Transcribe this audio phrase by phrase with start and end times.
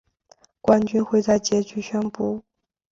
[0.61, 2.41] 冠军会在结局宣布。